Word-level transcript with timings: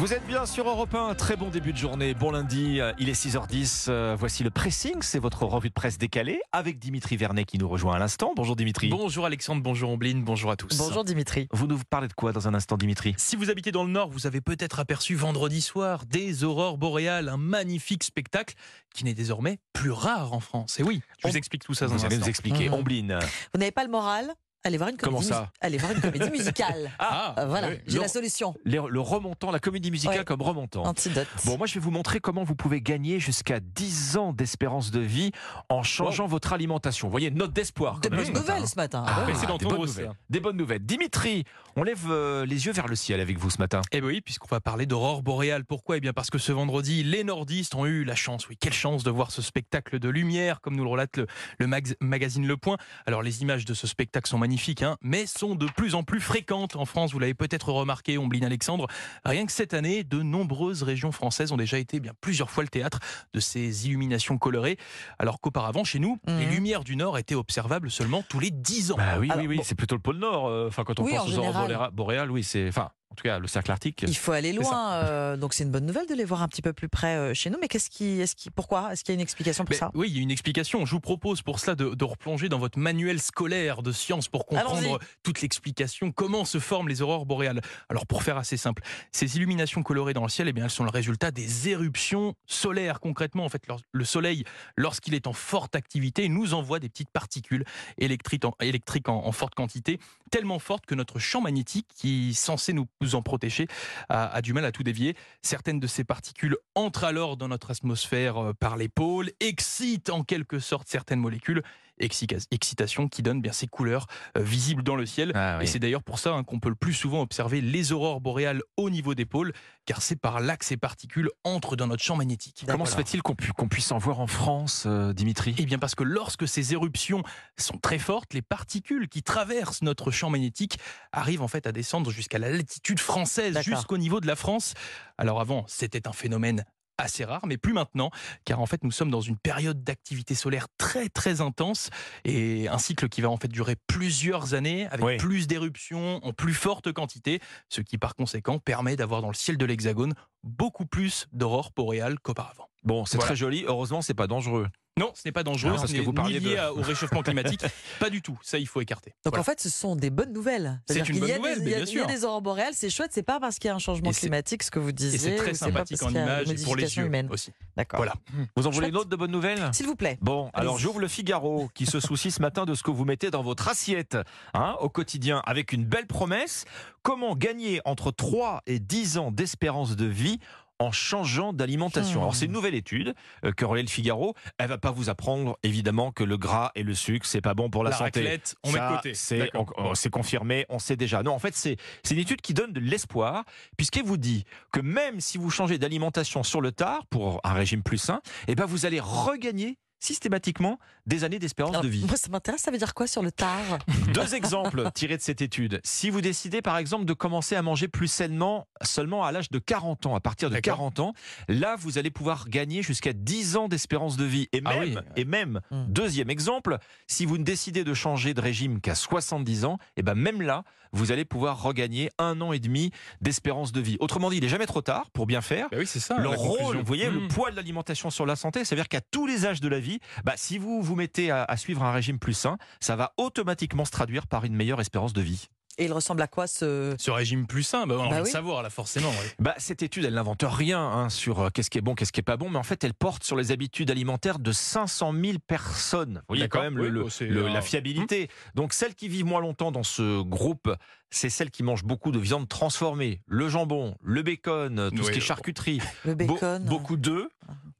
Vous 0.00 0.14
êtes 0.14 0.26
bien 0.26 0.46
sur 0.46 0.66
Europe 0.66 0.94
1, 0.94 1.14
très 1.14 1.36
bon 1.36 1.50
début 1.50 1.74
de 1.74 1.76
journée, 1.76 2.14
bon 2.14 2.30
lundi, 2.30 2.80
euh, 2.80 2.90
il 2.98 3.10
est 3.10 3.12
6h10, 3.12 3.88
euh, 3.90 4.16
voici 4.18 4.42
le 4.42 4.48
pressing, 4.48 4.94
c'est 5.02 5.18
votre 5.18 5.44
revue 5.44 5.68
de 5.68 5.74
presse 5.74 5.98
décalée 5.98 6.40
avec 6.52 6.78
Dimitri 6.78 7.18
Vernet 7.18 7.44
qui 7.44 7.58
nous 7.58 7.68
rejoint 7.68 7.96
à 7.96 7.98
l'instant. 7.98 8.32
Bonjour 8.34 8.56
Dimitri. 8.56 8.88
Bonjour 8.88 9.26
Alexandre, 9.26 9.62
bonjour 9.62 9.90
Ombline, 9.90 10.24
bonjour 10.24 10.50
à 10.52 10.56
tous. 10.56 10.74
Bonjour 10.78 11.04
Dimitri. 11.04 11.48
Vous 11.52 11.66
nous 11.66 11.78
parlez 11.90 12.08
de 12.08 12.14
quoi 12.14 12.32
dans 12.32 12.48
un 12.48 12.54
instant 12.54 12.78
Dimitri? 12.78 13.14
Si 13.18 13.36
vous 13.36 13.50
habitez 13.50 13.72
dans 13.72 13.84
le 13.84 13.90
Nord, 13.90 14.08
vous 14.08 14.26
avez 14.26 14.40
peut-être 14.40 14.80
aperçu 14.80 15.16
vendredi 15.16 15.60
soir 15.60 16.06
des 16.06 16.44
aurores 16.44 16.78
boréales, 16.78 17.28
un 17.28 17.36
magnifique 17.36 18.02
spectacle 18.02 18.54
qui 18.94 19.04
n'est 19.04 19.12
désormais 19.12 19.58
plus 19.74 19.90
rare 19.90 20.32
en 20.32 20.40
France. 20.40 20.80
Et 20.80 20.82
oui, 20.82 21.02
je 21.18 21.28
vous 21.28 21.34
On- 21.34 21.36
explique 21.36 21.62
tout 21.62 21.74
ça 21.74 21.88
dans 21.88 21.92
Vous 21.96 22.04
un 22.04 22.06
allez 22.06 22.14
instant. 22.14 22.24
nous 22.24 22.30
expliquer. 22.30 22.68
Mhm. 22.70 22.74
Ombline. 22.74 23.18
Vous 23.52 23.60
n'avez 23.60 23.70
pas 23.70 23.84
le 23.84 23.90
moral? 23.90 24.32
Allez 24.62 24.76
voir 24.76 24.90
une 24.90 24.96
comédie, 24.98 25.16
Comment 25.26 25.34
ça 25.34 25.40
mus- 25.42 25.48
Allez 25.60 25.78
voir 25.78 25.92
une 25.92 26.00
comédie 26.00 26.30
musicale. 26.30 26.90
Ah, 26.98 27.34
Euh, 27.38 27.46
voilà, 27.46 27.68
oui. 27.70 27.78
j'ai 27.86 27.98
la 27.98 28.08
solution. 28.08 28.54
Le 28.64 29.00
remontant, 29.00 29.50
la 29.50 29.58
comédie 29.58 29.90
musicale 29.90 30.18
Ouais. 30.18 30.24
comme 30.24 30.42
remontant. 30.42 30.84
Antidote. 30.84 31.26
Bon, 31.46 31.56
moi 31.56 31.66
je 31.66 31.74
vais 31.74 31.80
vous 31.80 31.90
montrer 31.90 32.20
comment 32.20 32.44
vous 32.44 32.54
pouvez 32.54 32.80
gagner 32.82 33.20
jusqu'à 33.20 33.58
10 33.60 34.16
ans 34.18 34.32
d'espérance 34.32 34.90
de 34.90 35.00
vie 35.00 35.30
en 35.68 35.82
changeant 35.82 36.26
votre 36.26 36.52
alimentation. 36.52 37.08
Vous 37.08 37.12
voyez, 37.12 37.30
note 37.30 37.52
d'espoir. 37.52 38.00
de 38.00 38.08
quand 38.08 38.14
même, 38.16 38.24
bonnes 38.24 38.34
ce 38.34 38.40
nouvelles 38.40 38.68
ce 38.68 38.76
matin. 38.76 39.04
Ah, 39.06 39.24
mais 39.26 39.34
c'est 39.34 39.46
des 39.46 39.64
bonnes 39.64 39.78
aussi, 39.80 40.02
hein. 40.02 40.14
Des 40.28 40.40
bonnes 40.40 40.56
nouvelles. 40.56 40.84
Dimitri, 40.84 41.44
on 41.76 41.82
lève 41.82 42.04
euh, 42.10 42.44
les 42.44 42.66
yeux 42.66 42.72
vers 42.72 42.86
le 42.88 42.96
ciel 42.96 43.20
avec 43.20 43.38
vous 43.38 43.48
ce 43.50 43.58
matin. 43.58 43.80
Eh 43.92 44.00
ben 44.00 44.06
oui, 44.08 44.20
puisqu'on 44.20 44.48
va 44.48 44.60
parler 44.60 44.84
d'aurore 44.86 45.22
boréale. 45.22 45.64
Pourquoi? 45.64 45.96
Eh 45.96 46.00
bien 46.00 46.12
parce 46.12 46.28
que 46.30 46.38
ce 46.38 46.52
vendredi, 46.52 47.02
les 47.02 47.24
nordistes 47.24 47.74
ont 47.74 47.86
eu 47.86 48.04
la 48.04 48.14
chance, 48.14 48.46
oui, 48.48 48.56
quelle 48.58 48.72
chance 48.74 49.04
de 49.04 49.10
voir 49.10 49.30
ce 49.30 49.40
spectacle 49.42 49.98
de 49.98 50.08
lumière, 50.10 50.60
comme 50.60 50.76
nous 50.76 50.84
le 50.84 50.90
relate 50.90 51.16
le, 51.16 51.26
le 51.58 51.66
mag- 51.66 51.96
magazine 52.00 52.46
Le 52.46 52.56
Point. 52.58 52.76
Alors 53.06 53.22
les 53.22 53.40
images 53.42 53.64
de 53.64 53.72
ce 53.74 53.86
spectacle 53.86 54.28
sont 54.28 54.36
magnifiques, 54.38 54.49
hein, 54.82 54.96
mais 55.02 55.26
sont 55.26 55.54
de 55.54 55.66
plus 55.66 55.94
en 55.94 56.02
plus 56.02 56.20
fréquentes 56.20 56.76
en 56.76 56.84
France. 56.84 57.12
Vous 57.12 57.18
l'avez 57.18 57.34
peut-être 57.34 57.72
remarqué, 57.72 58.18
Ombline 58.18 58.44
Alexandre. 58.44 58.86
Rien 59.24 59.46
que 59.46 59.52
cette 59.52 59.74
année, 59.74 60.04
de 60.04 60.22
nombreuses 60.22 60.82
régions 60.82 61.12
françaises 61.12 61.52
ont 61.52 61.56
déjà 61.56 61.78
été 61.78 61.98
eh 61.98 62.00
bien 62.00 62.12
plusieurs 62.20 62.50
fois 62.50 62.62
le 62.62 62.68
théâtre 62.68 62.98
de 63.34 63.40
ces 63.40 63.86
illuminations 63.86 64.38
colorées, 64.38 64.78
alors 65.18 65.40
qu'auparavant, 65.40 65.84
chez 65.84 65.98
nous, 65.98 66.18
Mhm. 66.28 66.38
les 66.38 66.46
lumières 66.46 66.84
du 66.84 66.96
Nord 66.96 67.18
étaient 67.18 67.34
observables 67.34 67.90
seulement 67.90 68.22
tous 68.28 68.40
les 68.40 68.50
10 68.50 68.92
ans. 68.92 68.96
Bah 68.96 69.16
oui, 69.18 69.30
Alors, 69.30 69.42
oui, 69.42 69.48
oui, 69.48 69.56
bon. 69.58 69.62
c'est 69.64 69.74
plutôt 69.74 69.94
le 69.96 70.00
pôle 70.00 70.18
Nord. 70.18 70.46
euh, 70.48 70.66
Enfin, 70.68 70.84
quand 70.84 71.00
on 71.00 71.04
Oui, 71.04 71.12
pense 71.14 71.28
en 71.28 71.32
aux 71.32 71.38
aurores 71.38 71.92
boréales, 71.92 72.30
oui, 72.30 72.42
c'est. 72.44 72.68
Enfin, 72.68 72.82
en 72.82 72.99
tout 73.20 73.28
cas, 73.28 73.38
le 73.38 73.46
cercle 73.48 73.70
arctique. 73.70 74.04
Il 74.06 74.16
faut 74.16 74.32
aller 74.32 74.52
loin, 74.52 74.92
euh, 74.92 75.36
donc 75.36 75.52
c'est 75.54 75.64
une 75.64 75.70
bonne 75.70 75.84
nouvelle 75.86 76.06
de 76.06 76.14
les 76.14 76.24
voir 76.24 76.42
un 76.42 76.48
petit 76.48 76.62
peu 76.62 76.72
plus 76.72 76.88
près 76.88 77.16
euh, 77.16 77.34
chez 77.34 77.50
nous. 77.50 77.58
Mais 77.60 77.68
qu'est-ce 77.68 77.90
qui, 77.90 78.20
est-ce 78.20 78.34
qui, 78.34 78.50
pourquoi? 78.50 78.92
Est-ce 78.92 79.04
qu'il 79.04 79.12
y 79.12 79.14
a 79.14 79.16
une 79.16 79.20
explication 79.20 79.64
pour 79.64 79.70
Mais 79.72 79.76
ça? 79.76 79.90
oui, 79.94 80.08
il 80.10 80.16
y 80.16 80.20
a 80.20 80.22
une 80.22 80.30
explication. 80.30 80.86
Je 80.86 80.92
vous 80.92 81.00
propose 81.00 81.42
pour 81.42 81.60
cela 81.60 81.74
de, 81.74 81.90
de 81.94 82.04
replonger 82.04 82.48
dans 82.48 82.58
votre 82.58 82.78
manuel 82.78 83.20
scolaire 83.20 83.82
de 83.82 83.92
sciences 83.92 84.28
pour 84.28 84.46
comprendre 84.46 84.98
toute 85.22 85.40
l'explication, 85.42 86.12
comment 86.12 86.44
se 86.44 86.58
forment 86.58 86.88
les 86.88 87.02
aurores 87.02 87.26
boréales? 87.26 87.60
Alors 87.88 88.06
pour 88.06 88.22
faire 88.22 88.38
assez 88.38 88.56
simple, 88.56 88.82
ces 89.12 89.36
illuminations 89.36 89.82
colorées 89.82 90.14
dans 90.14 90.22
le 90.22 90.28
ciel, 90.28 90.48
eh 90.48 90.52
bien, 90.52 90.64
elles 90.64 90.70
sont 90.70 90.84
le 90.84 90.90
résultat 90.90 91.30
des 91.30 91.68
éruptions 91.68 92.34
solaires. 92.46 93.00
Concrètement, 93.00 93.44
en 93.44 93.48
fait, 93.48 93.62
le 93.92 94.04
Soleil, 94.04 94.44
lorsqu'il 94.76 95.14
est 95.14 95.26
en 95.26 95.32
forte 95.32 95.76
activité, 95.76 96.28
nous 96.28 96.54
envoie 96.54 96.78
des 96.78 96.88
petites 96.88 97.10
particules 97.10 97.64
électriques 97.98 98.44
en, 98.44 98.54
électriques 98.60 99.08
en- 99.08 99.26
en 99.26 99.32
forte 99.32 99.54
quantité, 99.54 99.98
tellement 100.30 100.58
fortes 100.58 100.86
que 100.86 100.94
notre 100.94 101.18
champ 101.18 101.40
magnétique, 101.40 101.86
qui 101.94 102.30
est 102.30 102.32
censé 102.32 102.72
nous, 102.72 102.86
en 103.14 103.22
protéger, 103.22 103.66
a, 104.08 104.28
a 104.28 104.42
du 104.42 104.52
mal 104.52 104.64
à 104.64 104.72
tout 104.72 104.82
dévier. 104.82 105.16
Certaines 105.42 105.80
de 105.80 105.86
ces 105.86 106.04
particules 106.04 106.56
entrent 106.74 107.04
alors 107.04 107.36
dans 107.36 107.48
notre 107.48 107.70
atmosphère 107.70 108.38
euh, 108.38 108.52
par 108.52 108.76
les 108.76 108.88
pôles, 108.88 109.30
excitent 109.40 110.10
en 110.10 110.22
quelque 110.22 110.58
sorte 110.58 110.88
certaines 110.88 111.20
molécules, 111.20 111.62
excitation 112.00 113.08
qui 113.08 113.22
donne 113.22 113.40
bien 113.40 113.52
ces 113.52 113.66
couleurs 113.66 114.06
euh, 114.36 114.42
visibles 114.42 114.82
dans 114.82 114.96
le 114.96 115.06
ciel. 115.06 115.32
Ah, 115.34 115.56
oui. 115.58 115.64
Et 115.64 115.66
c'est 115.66 115.78
d'ailleurs 115.78 116.02
pour 116.02 116.18
ça 116.18 116.30
hein, 116.32 116.44
qu'on 116.44 116.58
peut 116.60 116.68
le 116.68 116.74
plus 116.74 116.94
souvent 116.94 117.20
observer 117.20 117.60
les 117.60 117.92
aurores 117.92 118.20
boréales 118.20 118.62
au 118.76 118.90
niveau 118.90 119.14
des 119.14 119.26
pôles, 119.26 119.52
car 119.86 120.02
c'est 120.02 120.16
par 120.16 120.40
là 120.40 120.56
que 120.56 120.64
ces 120.64 120.76
particules 120.76 121.30
entrent 121.44 121.76
dans 121.76 121.86
notre 121.86 122.02
champ 122.02 122.16
magnétique. 122.16 122.64
Comment 122.66 122.86
se 122.86 122.96
fait-il 122.96 123.22
qu'on 123.22 123.34
pu- 123.34 123.52
qu'on 123.52 123.68
puisse 123.68 123.92
en 123.92 123.98
voir 123.98 124.20
en 124.20 124.26
France, 124.26 124.84
euh, 124.86 125.12
Dimitri? 125.12 125.54
Eh 125.58 125.66
bien 125.66 125.78
parce 125.78 125.94
que 125.94 126.04
lorsque 126.04 126.48
ces 126.48 126.72
éruptions 126.72 127.22
sont 127.58 127.78
très 127.78 127.98
fortes, 127.98 128.34
les 128.34 128.42
particules 128.42 129.08
qui 129.08 129.22
traversent 129.22 129.82
notre 129.82 130.10
champ 130.10 130.30
magnétique 130.30 130.78
arrivent 131.12 131.42
en 131.42 131.48
fait 131.48 131.66
à 131.66 131.72
descendre 131.72 132.10
jusqu'à 132.10 132.38
la 132.38 132.50
latitude 132.50 133.00
française, 133.00 133.58
jusqu'au 133.62 133.98
niveau 133.98 134.20
de 134.20 134.26
la 134.26 134.36
France. 134.36 134.74
Alors 135.18 135.40
avant, 135.40 135.64
c'était 135.68 136.08
un 136.08 136.12
phénomène 136.12 136.64
assez 137.02 137.24
rare, 137.24 137.46
mais 137.46 137.56
plus 137.56 137.72
maintenant, 137.72 138.10
car 138.44 138.60
en 138.60 138.66
fait 138.66 138.82
nous 138.84 138.90
sommes 138.90 139.10
dans 139.10 139.20
une 139.20 139.36
période 139.36 139.82
d'activité 139.84 140.34
solaire 140.34 140.66
très 140.78 141.08
très 141.08 141.40
intense 141.40 141.90
et 142.24 142.68
un 142.68 142.78
cycle 142.78 143.08
qui 143.08 143.20
va 143.20 143.30
en 143.30 143.36
fait 143.36 143.48
durer 143.48 143.76
plusieurs 143.86 144.54
années 144.54 144.86
avec 144.88 145.04
Oui. 145.04 145.16
plus 145.16 145.46
d'éruptions 145.46 146.24
en 146.24 146.32
plus 146.32 146.54
forte 146.54 146.92
quantité, 146.92 147.40
ce 147.68 147.80
qui 147.80 147.98
par 147.98 148.14
conséquent 148.14 148.58
permet 148.58 148.96
d'avoir 148.96 149.22
dans 149.22 149.28
le 149.28 149.34
ciel 149.34 149.56
de 149.56 149.64
l'Hexagone 149.64 150.14
beaucoup 150.42 150.86
plus 150.86 151.26
d'aurores 151.32 151.72
boréales 151.76 152.18
qu'auparavant. 152.20 152.68
Bon, 152.82 153.04
c'est 153.04 153.16
Voilà. 153.18 153.28
très 153.28 153.36
joli. 153.36 153.64
Heureusement, 153.66 154.00
c'est 154.02 154.14
pas 154.14 154.26
dangereux. 154.26 154.66
Non, 155.00 155.12
ce 155.14 155.22
n'est 155.24 155.32
pas 155.32 155.42
dangereux, 155.42 155.70
Non, 155.72 155.76
ce 155.76 155.80
parce 155.82 155.92
que 155.92 155.96
n'est 155.98 156.04
vous 156.04 156.10
ni 156.10 156.16
parliez 156.16 156.40
lié 156.40 156.56
de- 156.56 156.78
au 156.78 156.82
réchauffement 156.82 157.22
climatique. 157.22 157.62
pas 157.98 158.10
du 158.10 158.22
tout, 158.22 158.38
ça 158.42 158.58
il 158.58 158.66
faut 158.68 158.80
écarter. 158.80 159.10
Donc 159.24 159.32
Voilà. 159.32 159.40
en 159.40 159.44
fait, 159.44 159.60
ce 159.60 159.68
sont 159.70 159.96
des 159.96 160.10
bonnes 160.10 160.32
nouvelles. 160.32 160.80
C'est 160.88 161.08
une 161.08 161.18
bonne 161.20 161.36
nouvelle, 161.36 161.58
il 161.62 161.68
y 161.68 162.00
a- 162.00 162.04
des 162.06 162.24
aurores 162.24 162.42
boréales, 162.42 162.74
c'est 162.74 162.90
chouette. 162.90 163.10
C'est 163.14 163.22
pas 163.22 163.40
parce 163.40 163.58
qu'il 163.58 163.68
y 163.68 163.70
a 163.70 163.74
un 163.74 163.78
changement 163.78 164.10
climatique, 164.10 164.62
ce 164.62 164.70
que 164.70 164.78
vous 164.78 164.92
disiez. 164.92 165.14
Et 165.16 165.18
c'est 165.18 165.36
très 165.36 165.70
parce 165.72 166.02
en 166.02 166.10
image 166.10 166.50
et 166.50 166.54
pour 166.64 166.76
les 166.76 166.96
yeux 166.96 167.04
humaine. 167.06 167.28
aussi. 167.30 167.50
D'accord. 167.76 167.98
Voilà. 167.98 168.14
Vous 168.56 168.66
en 168.66 168.70
voulez 168.70 168.88
une 168.88 168.96
autre 168.96 169.08
de 169.08 169.16
bonnes 169.16 169.30
nouvelles? 169.30 169.70
S'il 169.72 169.86
vous 169.86 169.96
plaît. 169.96 170.18
Bon, 170.20 170.50
alors 170.52 170.78
j'ouvre 170.78 171.00
le 171.00 171.08
Figaro 171.08 171.70
qui 171.74 171.86
se 171.86 171.98
soucie 172.00 172.30
ce 172.30 172.42
matin 172.42 172.66
de 172.66 172.74
ce 172.74 172.82
que 172.82 172.90
vous 172.90 173.04
mettez 173.04 173.30
dans 173.30 173.42
votre 173.42 173.68
assiette 173.68 174.16
hein, 174.54 174.76
au 174.80 174.88
quotidien 174.88 175.42
avec 175.46 175.72
une 175.72 175.84
belle 175.84 176.06
promesse. 176.06 176.64
Comment 177.02 177.34
gagner 177.34 177.80
entre 177.86 178.10
3 178.10 178.62
et 178.66 178.78
10 178.78 179.16
ans 179.16 179.30
d'espérance 179.30 179.96
de 179.96 180.04
vie 180.04 180.38
en 180.80 180.90
changeant 180.90 181.52
d'alimentation. 181.52 182.18
Hmm. 182.18 182.22
Alors 182.22 182.34
c'est 182.34 182.46
une 182.46 182.52
nouvelle 182.52 182.74
étude 182.74 183.14
euh, 183.44 183.52
que 183.52 183.64
relaie 183.64 183.82
le 183.82 183.88
Figaro. 183.88 184.34
Elle 184.58 184.68
va 184.68 184.78
pas 184.78 184.90
vous 184.90 185.10
apprendre 185.10 185.58
évidemment 185.62 186.10
que 186.10 186.24
le 186.24 186.36
gras 186.36 186.72
et 186.74 186.82
le 186.82 186.94
sucre 186.94 187.26
c'est 187.26 187.40
pas 187.40 187.54
bon 187.54 187.70
pour 187.70 187.84
la, 187.84 187.90
La 187.90 187.96
santé. 187.96 188.20
raclette, 188.20 188.56
on 188.64 188.72
met 188.72 188.80
de 188.80 188.96
côté. 188.96 189.14
C'est 189.14 190.10
confirmé, 190.10 190.66
on 190.68 190.78
sait 190.78 190.96
déjà. 190.96 191.22
Non, 191.22 191.32
en 191.32 191.38
fait, 191.38 191.54
c'est 191.54 191.76
c'est 192.02 192.14
une 192.14 192.20
étude 192.20 192.40
qui 192.40 192.54
donne 192.54 192.72
de 192.72 192.80
l'espoir, 192.80 193.44
puisqu'elle 193.76 194.04
vous 194.04 194.16
dit 194.16 194.44
que 194.72 194.80
même 194.80 195.20
si 195.20 195.38
vous 195.38 195.50
changez 195.50 195.78
d'alimentation 195.78 196.42
sur 196.42 196.60
le 196.60 196.72
tard 196.72 197.06
pour 197.06 197.40
un 197.44 197.52
régime 197.52 197.82
plus 197.82 197.98
sain, 197.98 198.20
eh 198.48 198.54
ben 198.54 198.64
vous 198.64 198.86
allez 198.86 199.00
regagner 199.00 199.78
systématiquement 200.00 200.78
des 201.06 201.24
années 201.24 201.38
d'espérance 201.38 201.80
de 201.80 201.88
vie. 201.88 202.04
Moi, 202.06 202.16
ça 202.16 202.28
m'intéresse. 202.30 202.62
Ça 202.62 202.70
veut 202.70 202.78
dire 202.78 202.94
quoi 202.94 203.06
sur 203.06 203.22
le 203.22 203.30
tard 203.30 203.78
Deux 204.14 204.34
exemples 204.34 204.90
tirés 204.94 205.16
de 205.16 205.22
cette 205.22 205.40
étude. 205.42 205.80
Si 205.84 206.10
vous 206.10 206.20
décidez 206.20 206.62
par 206.62 206.78
exemple 206.78 207.04
de 207.04 207.12
commencer 207.12 207.54
à 207.54 207.62
manger 207.62 207.86
plus 207.88 208.08
sainement 208.08 208.66
seulement 208.82 209.24
à 209.24 209.30
l'âge 209.32 209.50
de 209.50 209.58
40 209.58 210.06
ans, 210.06 210.14
à 210.16 210.20
partir 210.20 210.48
de 210.50 210.54
D'accord. 210.54 210.76
40 210.78 211.00
ans, 211.00 211.12
là 211.48 211.76
vous 211.78 211.98
allez 211.98 212.10
pouvoir 212.10 212.48
gagner 212.48 212.82
jusqu'à 212.82 213.12
10 213.12 213.56
ans 213.56 213.68
d'espérance 213.68 214.16
de 214.16 214.24
vie. 214.24 214.48
Et 214.52 214.60
Ah 214.64 214.74
même, 214.76 214.82
oui. 214.96 215.12
et 215.16 215.24
même 215.24 215.60
Hmm. 215.70 215.84
deuxième 215.88 216.30
exemple, 216.30 216.78
si 217.06 217.26
vous 217.26 217.36
ne 217.38 217.44
décidez 217.44 217.84
de 217.84 217.94
changer 217.94 218.34
de 218.34 218.40
régime 218.40 218.80
qu'à 218.80 218.94
70 218.94 219.64
ans, 219.66 219.78
et 219.96 220.02
ben 220.02 220.14
même 220.14 220.40
là, 220.42 220.64
vous 220.92 221.12
allez 221.12 221.24
pouvoir 221.24 221.62
regagner 221.62 222.10
un 222.18 222.40
an 222.40 222.52
et 222.52 222.58
demi 222.58 222.90
d'espérance 223.20 223.70
de 223.72 223.80
vie. 223.80 223.96
Autrement 224.00 224.30
dit, 224.30 224.38
il 224.38 224.42
n'est 224.42 224.48
jamais 224.48 224.66
trop 224.66 224.80
tard 224.82 225.10
pour 225.10 225.26
bien 225.26 225.40
faire. 225.40 225.68
Bah 225.70 225.76
oui, 225.78 225.86
c'est 225.86 226.00
ça. 226.00 226.18
Le 226.18 226.28
rôle, 226.28 226.76
vous 226.78 226.84
voyez, 226.84 227.10
le 227.10 227.20
Mmh. 227.20 227.28
poids 227.28 227.50
de 227.50 227.56
l'alimentation 227.56 228.10
sur 228.10 228.26
la 228.26 228.34
santé, 228.36 228.64
ça 228.64 228.74
veut 228.74 228.80
dire 228.80 228.88
qu'à 228.88 229.00
tous 229.00 229.26
les 229.26 229.44
âges 229.46 229.60
de 229.60 229.68
la 229.68 229.78
vie, 229.78 229.89
bah, 230.24 230.34
si 230.36 230.58
vous 230.58 230.82
vous 230.82 230.94
mettez 230.94 231.30
à, 231.30 231.42
à 231.42 231.56
suivre 231.56 231.82
un 231.82 231.90
régime 231.92 232.18
plus 232.20 232.34
sain, 232.34 232.58
ça 232.78 232.94
va 232.94 233.12
automatiquement 233.16 233.84
se 233.84 233.90
traduire 233.90 234.26
par 234.28 234.44
une 234.44 234.54
meilleure 234.54 234.80
espérance 234.80 235.12
de 235.12 235.22
vie. 235.22 235.48
Et 235.78 235.84
il 235.86 235.92
ressemble 235.94 236.20
à 236.20 236.26
quoi 236.26 236.46
ce 236.46 236.94
Ce 236.98 237.10
régime 237.10 237.46
plus 237.46 237.62
sain, 237.62 237.86
bah, 237.86 237.94
on 237.96 238.02
a 238.02 238.02
Bah 238.02 238.06
envie 238.08 238.16
de 238.18 238.24
oui. 238.26 238.30
savoir 238.30 238.62
là 238.62 238.68
forcément. 238.68 239.08
oui. 239.08 239.28
Bah, 239.38 239.54
cette 239.56 239.82
étude, 239.82 240.04
elle 240.04 240.12
n'invente 240.14 240.44
rien 240.46 240.78
hein, 240.80 241.08
sur 241.08 241.40
euh, 241.40 241.48
qu'est-ce 241.48 241.70
qui 241.70 241.78
est 241.78 241.80
bon, 241.80 241.94
qu'est-ce 241.94 242.12
qui 242.12 242.20
est 242.20 242.24
pas 242.24 242.36
bon, 242.36 242.50
mais 242.50 242.58
en 242.58 242.62
fait, 242.64 242.84
elle 242.84 242.92
porte 242.92 243.24
sur 243.24 243.34
les 243.36 243.50
habitudes 243.50 243.90
alimentaires 243.90 244.40
de 244.40 244.52
500 244.52 245.14
000 245.14 245.38
personnes. 245.46 246.16
Vous 246.28 246.34
voyez 246.34 246.48
quand 246.48 246.58
D'accord, 246.58 246.62
même 246.64 246.76
le- 246.92 247.02
oui, 247.04 247.10
le- 247.20 247.34
bah, 247.34 247.48
le- 247.48 247.54
la 247.54 247.62
fiabilité. 247.62 248.28
Donc, 248.56 248.74
celles 248.74 248.94
qui 248.94 249.08
vivent 249.08 249.24
moins 249.24 249.40
longtemps 249.40 249.72
dans 249.72 249.84
ce 249.84 250.20
groupe, 250.22 250.70
c'est 251.08 251.30
celles 251.30 251.50
qui 251.50 251.62
mangent 251.62 251.84
beaucoup 251.84 252.12
de 252.12 252.18
viande 252.18 252.46
transformée, 252.48 253.22
le 253.26 253.48
jambon, 253.48 253.96
le 254.02 254.22
bacon, 254.22 254.90
tout 254.94 255.02
ce 255.04 255.10
qui 255.10 255.16
est 255.16 255.20
bon. 255.20 255.26
charcuterie, 255.26 255.80
Le 256.04 256.14
Be- 256.14 256.60
beaucoup 256.66 256.96
d'œufs, 256.96 257.28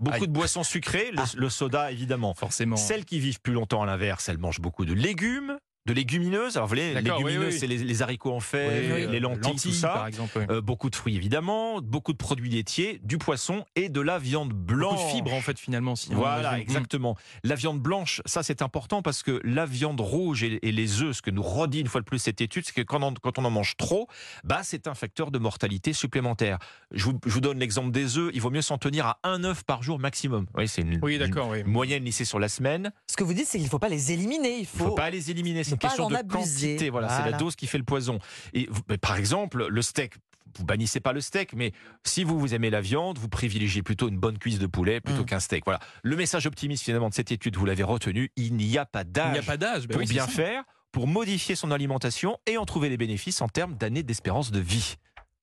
beaucoup 0.00 0.16
Aïe. 0.22 0.28
de 0.28 0.32
boissons 0.32 0.64
sucrées, 0.64 1.10
le, 1.12 1.20
Ah. 1.20 1.24
le 1.36 1.48
soda 1.48 1.92
évidemment. 1.92 2.34
Forcément. 2.34 2.76
Celles 2.76 3.04
qui 3.04 3.20
vivent 3.20 3.40
plus 3.40 3.52
longtemps 3.52 3.82
à 3.82 3.86
l'inverse, 3.86 4.28
elles 4.28 4.38
mangent 4.38 4.60
beaucoup 4.60 4.84
de 4.84 4.92
légumes, 4.94 5.58
de 5.90 5.94
légumineuses. 5.96 6.56
Alors, 6.56 6.68
vous 6.68 6.74
voyez, 6.76 6.94
oui, 6.94 7.02
légumineuses, 7.02 7.54
oui. 7.54 7.58
c'est 7.58 7.66
les, 7.66 7.78
les 7.78 8.02
haricots 8.02 8.32
en 8.32 8.38
Oui, 8.38 8.42
les 8.52 9.16
euh, 9.16 9.20
lentilles, 9.20 9.56
tout 9.56 9.72
ça. 9.72 9.88
par 9.88 10.06
exemple. 10.06 10.38
oui. 10.38 10.44
Euh, 10.50 10.60
beaucoup 10.60 10.88
de 10.90 10.96
fruits 10.96 11.16
évidemment, 11.16 11.80
beaucoup 11.80 12.12
de 12.12 12.18
produits 12.18 12.50
laitiers, 12.50 13.00
du 13.02 13.18
poisson 13.18 13.64
et 13.76 13.88
de 13.88 14.00
la 14.00 14.18
viande 14.18 14.52
blanche. 14.52 14.92
Beaucoup 14.94 15.04
de 15.06 15.10
fibres 15.12 15.34
en 15.34 15.40
fait 15.40 15.58
finalement. 15.58 15.96
Si 15.96 16.12
Voilà, 16.14 16.50
résume. 16.50 16.62
exactement. 16.62 17.16
La 17.44 17.54
viande 17.54 17.80
blanche, 17.80 18.20
ça 18.26 18.42
c'est 18.42 18.62
important 18.62 19.02
parce 19.02 19.22
que 19.22 19.40
la 19.44 19.66
viande 19.66 20.00
rouge 20.00 20.42
et, 20.44 20.58
et 20.66 20.72
les 20.72 21.02
œufs, 21.02 21.16
ce 21.16 21.22
que 21.22 21.30
nous 21.30 21.42
redit 21.42 21.80
une 21.80 21.88
fois 21.88 22.00
de 22.00 22.06
plus 22.06 22.18
cette 22.18 22.40
étude, 22.40 22.64
c'est 22.66 22.74
que 22.74 22.82
quand 22.82 23.02
on, 23.02 23.14
quand 23.14 23.38
on 23.38 23.44
en 23.44 23.50
mange 23.50 23.76
trop, 23.76 24.06
bah 24.44 24.60
c'est 24.62 24.86
un 24.86 24.94
facteur 24.94 25.30
de 25.30 25.38
mortalité 25.38 25.92
supplémentaire. 25.92 26.58
Je 26.92 27.04
vous, 27.04 27.18
je 27.26 27.30
vous 27.32 27.40
donne 27.40 27.58
l'exemple 27.58 27.90
des 27.90 28.16
œufs, 28.18 28.30
il 28.34 28.40
vaut 28.40 28.50
mieux 28.50 28.62
s'en 28.62 28.78
tenir 28.78 29.06
à 29.06 29.18
un 29.24 29.42
œuf 29.44 29.64
par 29.64 29.82
jour 29.82 29.98
maximum. 29.98 30.46
Oui, 30.56 30.68
c'est 30.68 30.82
une, 30.82 30.98
Oui, 31.02 31.18
d'accord. 31.18 31.48
Oui. 31.50 31.60
une 31.60 31.66
moyenne 31.66 32.04
lissée 32.04 32.24
sur 32.24 32.38
la 32.38 32.48
semaine. 32.48 32.92
Ce 33.10 33.16
que 33.16 33.24
vous 33.24 33.34
dites, 33.34 33.46
c'est 33.46 33.58
qu'il 33.58 33.64
ne 33.66 33.70
faut 33.70 33.78
pas 33.78 33.88
les 33.88 34.12
éliminer. 34.12 34.56
Il 34.56 34.60
Il 34.60 34.66
faut. 34.66 34.84
faut 34.86 34.94
pas 34.94 35.10
les 35.10 35.30
éliminer, 35.30 35.64
c'est 35.64 35.79
question 35.88 36.08
de 36.08 36.14
abuser. 36.16 36.68
quantité. 36.74 36.90
Voilà, 36.90 37.08
c'est 37.08 37.30
la 37.30 37.36
dose 37.36 37.56
qui 37.56 37.66
fait 37.66 37.78
le 37.78 37.84
poison. 37.84 38.18
Et 38.54 38.68
par 39.00 39.16
exemple, 39.16 39.66
le 39.68 39.82
steak. 39.82 40.14
vous 40.58 40.64
bannissez 40.64 40.98
pas 40.98 41.12
le 41.12 41.20
steak, 41.20 41.52
mais 41.54 41.70
si 42.04 42.24
vous 42.24 42.36
vous 42.38 42.54
aimez 42.54 42.70
la 42.70 42.80
viande, 42.80 43.18
vous 43.18 43.28
privilégiez 43.28 43.82
plutôt 43.84 44.08
une 44.08 44.18
bonne 44.18 44.36
cuisse 44.36 44.58
de 44.58 44.66
poulet 44.66 45.00
plutôt 45.00 45.22
Mm. 45.22 45.26
qu'un 45.26 45.38
steak. 45.40 45.62
Voilà. 45.64 45.78
Le 46.02 46.16
message 46.16 46.44
optimiste 46.46 46.82
finalement 46.82 47.08
de 47.08 47.14
cette 47.14 47.30
étude, 47.30 47.56
vous 47.56 47.64
l'avez 47.66 47.84
retenu, 47.84 48.32
il 48.34 48.54
n'y 48.56 48.76
a 48.76 48.84
pas 48.84 49.02
Il 49.02 49.06
n'y 49.06 49.12
d'âge 49.12 49.38
a 49.38 49.42
pas 49.42 49.56
d'âge. 49.56 49.86
ben 49.86 49.92
pour 49.94 50.00
oui, 50.02 50.08
bien 50.08 50.26
ça. 50.26 50.32
faire, 50.32 50.64
pour 50.90 51.06
modifier 51.06 51.54
son 51.54 51.70
alimentation 51.70 52.36
et 52.46 52.56
en 52.58 52.64
trouver 52.66 52.88
les 52.88 52.96
bénéfices 52.96 53.40
en 53.42 53.48
termes 53.48 53.76
d'années 53.76 54.02
d'espérance 54.02 54.50
de 54.50 54.58
vie. 54.58 54.96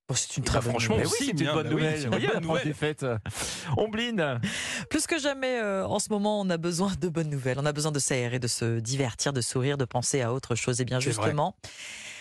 Bon, 0.08 0.16
c'est 0.16 0.38
une 0.38 0.44
Bah, 0.44 0.52
très 0.52 0.60
bonne 0.62 0.70
franchement, 0.70 0.96
nouvelle. 0.96 1.08
Oui, 1.12 1.18
c'est 1.20 1.32
une 1.32 1.52
bonne 1.52 1.68
bah 1.68 1.76
oui, 1.76 1.84
nouvelle. 1.84 2.44
Voyez, 2.44 2.74
fêtes. 2.74 3.06
Ombline. 3.76 4.40
Plus 4.90 5.06
que 5.06 5.20
jamais, 5.20 5.60
euh, 5.60 5.86
en 5.86 6.00
ce 6.00 6.10
moment, 6.10 6.40
on 6.40 6.50
a 6.50 6.58
besoin 6.58 6.94
de 7.00 7.10
bonnes 7.10 7.30
nouvelles. 7.30 7.60
On 7.60 7.66
a 7.66 7.74
besoin 7.74 7.92
de 7.92 8.00
s'aérer, 8.00 8.40
de 8.40 8.48
se 8.48 8.80
divertir, 8.80 9.34
de 9.34 9.42
sourire, 9.42 9.78
de 9.78 9.86
penser 9.86 10.22
à 10.22 10.34
autre 10.34 10.56
chose. 10.56 10.80
Et 10.80 10.86
bien 10.86 11.00
vrai. 11.00 11.34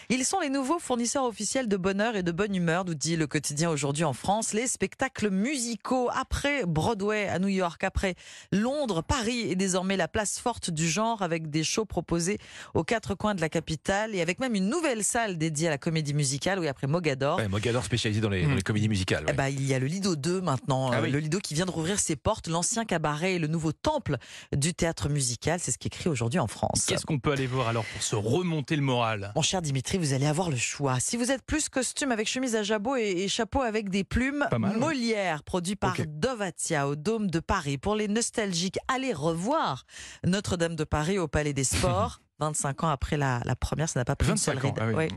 Ils 0.08 0.24
sont 0.24 0.40
les 0.40 0.48
nouveaux 0.50 0.78
fournisseurs 0.78 1.24
officiels 1.24 1.68
de 1.68 1.76
bonheur 1.76 2.16
et 2.16 2.22
de 2.22 2.32
bonne 2.32 2.54
humeur, 2.54 2.84
nous 2.84 2.94
dit 2.94 3.16
le 3.16 3.26
quotidien 3.26 3.70
aujourd'hui 3.70 4.04
en 4.04 4.12
France. 4.12 4.52
Les 4.52 4.66
spectacles 4.66 5.30
musicaux 5.30 6.08
après 6.14 6.64
Broadway 6.66 7.28
à 7.28 7.38
New 7.38 7.48
York, 7.48 7.82
après 7.84 8.14
Londres, 8.52 9.02
Paris 9.02 9.50
est 9.50 9.56
désormais 9.56 9.96
la 9.96 10.08
place 10.08 10.38
forte 10.38 10.70
du 10.70 10.88
genre 10.88 11.22
avec 11.22 11.50
des 11.50 11.64
shows 11.64 11.84
proposés 11.84 12.38
aux 12.74 12.84
quatre 12.84 13.14
coins 13.14 13.34
de 13.34 13.40
la 13.40 13.48
capitale 13.48 14.14
et 14.14 14.20
avec 14.22 14.38
même 14.40 14.54
une 14.54 14.68
nouvelle 14.68 15.02
salle 15.04 15.38
dédiée 15.38 15.68
à 15.68 15.70
la 15.70 15.78
comédie 15.78 16.14
musicale. 16.14 16.58
Oui, 16.58 16.68
après 16.68 16.86
Mogador. 16.86 17.38
Ouais, 17.38 17.48
Mogador 17.48 17.84
spécialisé 17.84 18.20
dans 18.20 18.28
les, 18.30 18.44
Mm. 18.44 18.48
dans 18.50 18.54
les 18.56 18.62
comédies 18.62 18.88
musicales. 18.88 19.24
Eh 19.26 19.30
ouais. 19.30 19.36
ben, 19.36 19.48
il 19.48 19.66
y 19.66 19.74
a 19.74 19.78
le 19.78 19.86
Lido 19.86 20.14
2 20.16 20.40
maintenant, 20.40 20.90
Ah 20.92 20.98
euh, 20.98 21.02
oui. 21.02 21.10
le 21.10 21.18
Lido 21.18 21.38
qui 21.38 21.54
vient 21.54 21.66
de 21.66 21.70
rouvrir 21.70 21.98
ses 21.98 22.16
portes, 22.16 22.48
l'ancien 22.48 22.84
cabaret 22.84 23.34
et 23.34 23.38
le 23.38 23.46
nouveau 23.48 23.72
temple 23.72 24.16
du 24.54 24.74
théâtre 24.74 25.08
musical, 25.08 25.58
c'est 25.60 25.70
ce 25.72 25.78
qui 25.78 25.86
est 25.88 25.94
écrit 25.94 26.08
aujourd'hui 26.08 26.38
en 26.38 26.46
France. 26.46 26.84
Qu'est-ce 26.86 27.06
qu'on 27.06 27.18
peut 27.18 27.32
aller 27.32 27.46
voir 27.46 27.68
alors 27.68 27.84
pour 27.84 28.02
se 28.02 28.14
remonter 28.14 28.76
le 28.76 28.82
moral? 28.82 29.32
Mon 29.34 29.42
cher 29.42 29.62
Dimitri, 29.62 29.95
vous 29.98 30.12
allez 30.12 30.26
avoir 30.26 30.50
le 30.50 30.56
choix. 30.56 31.00
Si 31.00 31.16
vous 31.16 31.30
êtes 31.30 31.42
plus 31.42 31.68
costume 31.68 32.12
avec 32.12 32.28
chemise 32.28 32.56
à 32.56 32.62
jabot 32.62 32.96
et, 32.96 33.10
et 33.22 33.28
chapeau 33.28 33.62
avec 33.62 33.88
des 33.90 34.04
plumes, 34.04 34.46
ouais. 34.52 34.58
Molière, 34.58 35.42
produit 35.42 35.76
par. 35.76 35.96
Dovatia 36.06 36.88
au 36.88 36.96
Dôme 36.96 37.30
de 37.30 37.40
Paris. 37.40 37.78
Pour 37.78 37.94
les 37.94 38.08
nostalgiques, 38.08 38.78
allez 38.88 39.12
revoir 39.12 39.84
Notre-Dame 40.24 40.76
de 40.76 40.84
Paris 40.84 41.18
au 41.18 41.28
Palais 41.28 41.52
des 41.52 41.64
Sports. 41.64 42.20
25 42.40 42.84
ans 42.84 42.88
après 42.88 43.16
la, 43.16 43.40
la 43.44 43.56
première, 43.56 43.88
ça 43.88 43.98
n'a 44.00 44.04
pas 44.04 44.16
pris 44.16 44.30
une 44.30 44.36
seule 44.36 44.56
25 44.58 44.68
ans, 44.68 44.74
ride. 44.74 44.78
ah 44.82 44.86
oui. 44.88 44.94
Ouais. 44.94 45.08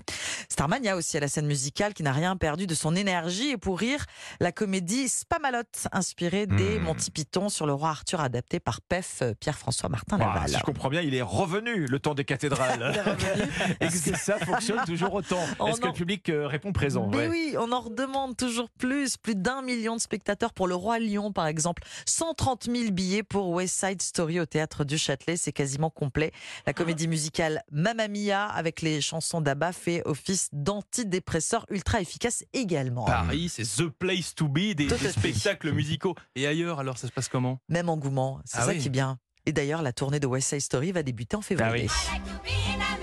Starmania 0.50 0.96
aussi 0.96 1.18
à 1.18 1.20
la 1.20 1.28
scène 1.28 1.46
musicale 1.48 1.94
qui 1.94 2.04
n'a 2.04 2.14
rien 2.14 2.36
perdu 2.38 2.66
de 2.68 2.74
son 2.76 2.96
énergie 2.96 3.50
et 3.50 3.58
pour 3.58 3.78
rire, 3.80 4.06
la 4.40 4.52
comédie 4.52 5.08
Spamalot 5.10 5.64
inspirée 5.92 6.48
des 6.48 6.80
Hmm. 6.80 6.84
Monty 6.84 7.12
Python 7.12 7.50
sur 7.50 7.66
le 7.66 7.74
roi 7.74 7.90
Arthur 7.90 8.22
adapté 8.22 8.60
par 8.60 8.80
PEF 8.82 9.20
euh, 9.22 9.34
Pierre-François 9.40 9.90
Martin 9.90 10.18
Laval. 10.18 10.50
si 10.50 10.58
je 10.58 10.64
comprends 10.64 10.90
bien, 10.90 11.02
il 11.02 11.14
est 11.16 11.22
revenu 11.22 11.86
le 11.88 12.00
temps 12.00 12.14
des 12.14 12.26
cathédrales. 12.26 12.94
Est-ce 13.80 14.10
que 14.12 14.18
ça 14.18 14.38
fonctionne 14.38 14.84
toujours 14.86 15.14
autant 15.14 15.42
Est-ce 15.68 15.82
que 15.82 15.88
le 15.88 15.94
public 15.94 16.30
euh, 16.30 16.48
répond 16.48 16.72
présent? 16.72 17.10
Ouais. 17.12 17.28
oui, 17.28 17.56
on 17.60 17.72
en 17.72 17.82
redemande 17.82 18.38
toujours 18.38 18.70
plus. 18.70 19.18
Plus 19.18 19.36
d'un 19.36 19.62
million 19.62 19.96
de 19.96 20.02
spectateurs 20.02 20.54
pour 20.54 20.68
le 20.68 20.76
Roi 20.76 21.00
Lion, 21.00 21.32
par 21.34 21.48
exemple. 21.48 21.84
130 22.06 22.66
000 22.66 22.92
billets 22.92 23.24
pour 23.24 23.50
West 23.50 23.80
Side 23.84 24.02
Story 24.02 24.40
au 24.40 24.46
théâtre 24.46 24.84
du 24.84 24.98
Châtelet. 24.98 25.36
C'est 25.38 25.52
quasiment 25.52 25.90
complet. 25.90 26.32
La 26.66 26.74
comédie 26.74 27.08
musicale 27.10 27.64
Mamma 27.72 28.08
Mia, 28.08 28.46
avec 28.46 28.82
les 28.82 29.02
chansons 29.02 29.42
d'Abba, 29.42 29.74
fait 29.74 30.02
office 30.06 30.48
d'antidépresseur 30.54 31.66
ultra 31.70 32.00
efficace 32.00 32.44
également. 32.54 33.06
Paris, 33.06 33.50
c'est 33.50 33.64
the 33.64 33.90
place 33.90 34.34
to 34.36 34.48
be 34.48 34.74
des, 34.74 34.88
spectacles 34.90 35.72
musicaux. 35.72 36.16
Et 36.36 36.48
ailleurs, 36.48 36.80
alors, 36.80 36.98
ça 36.98 37.08
se 37.08 37.12
passe 37.12 37.28
comment? 37.28 37.60
Même 37.68 37.90
engouement. 37.90 38.40
C'est 38.46 38.60
Ah 38.60 38.66
ça 38.66 38.72
oui. 38.72 38.80
qui 38.80 38.88
est 38.88 38.92
bien. 38.92 39.18
Et 39.46 39.52
d'ailleurs, 39.52 39.82
la 39.82 39.94
tournée 39.94 40.20
de 40.20 40.28
West 40.28 40.50
Side 40.50 40.62
Story 40.62 40.92
va 40.92 41.04
débuter 41.04 41.36
en 41.36 41.42
février. 41.42 41.88
Ah 41.90 42.99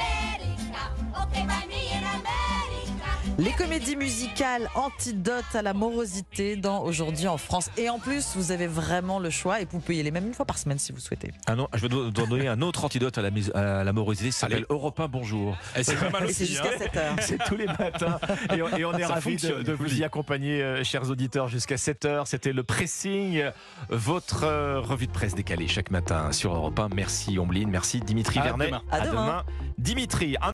Les 3.38 3.52
comédies 3.52 3.96
musicales 3.96 4.66
antidote 4.74 5.44
à 5.54 5.60
la 5.60 5.74
morosité 5.74 6.56
dans 6.56 6.82
Aujourd'hui 6.82 7.28
en 7.28 7.36
France. 7.36 7.68
Et 7.76 7.90
en 7.90 7.98
plus, 7.98 8.32
vous 8.34 8.50
avez 8.50 8.66
vraiment 8.66 9.18
le 9.18 9.28
choix 9.28 9.60
et 9.60 9.66
vous 9.70 9.78
pouvez 9.78 9.96
y 9.98 10.00
aller 10.00 10.10
même 10.10 10.26
une 10.26 10.32
fois 10.34 10.46
par 10.46 10.56
semaine 10.56 10.78
si 10.78 10.90
vous 10.92 11.00
souhaitez. 11.00 11.32
Ah 11.46 11.54
non, 11.54 11.68
je 11.74 11.82
vais 11.82 11.88
do- 11.90 12.10
dois 12.10 12.26
donner 12.26 12.48
un 12.48 12.62
autre 12.62 12.84
antidote 12.86 13.18
à 13.18 13.22
la, 13.22 13.30
mus- 13.30 13.52
à 13.54 13.84
la 13.84 13.92
morosité, 13.92 14.30
ça 14.30 14.40
s'appelle. 14.40 14.64
Europe 14.70 14.98
1 15.00 15.08
Bonjour. 15.08 15.54
Eh, 15.76 15.84
C'est 15.84 15.96
pas 15.96 16.08
mal 16.08 16.30
Et 16.30 16.32
c'est 16.32 16.44
aussi. 16.44 16.52
jusqu'à 16.52 16.68
hein. 16.68 16.78
7 16.78 16.96
heures. 16.96 17.16
C'est 17.20 17.38
tous 17.44 17.56
les 17.56 17.66
matins 17.66 18.18
et 18.56 18.62
on, 18.62 18.68
et 18.76 18.84
on 18.86 18.94
est 18.96 19.02
Ça 19.02 19.08
ravis 19.14 19.36
de, 19.36 19.72
vous 19.72 19.84
vous 19.84 19.98
y 20.00 20.04
accompagner, 20.04 20.62
euh, 20.62 20.82
chers 20.82 21.10
auditeurs, 21.10 21.48
jusqu'à 21.48 21.76
7h. 21.76 22.22
C'était 22.24 22.54
le 22.54 22.62
pressing, 22.62 23.36
euh, 23.38 23.50
votre 23.90 24.44
euh, 24.44 24.80
revue 24.80 25.08
de 25.08 25.12
presse 25.12 25.34
décalée 25.34 25.68
chaque 25.68 25.90
matin 25.90 26.32
sur 26.32 26.54
Europe 26.54 26.78
1. 26.78 26.88
Merci 26.94 27.38
Ombline, 27.38 27.68
merci 27.68 28.00
Dimitri 28.00 28.38
À 28.40 28.44
Vernet. 28.44 28.66
demain. 28.68 28.82
À 28.90 29.00
demain. 29.00 29.44
Dimitri, 29.78 30.36
un 30.40 30.44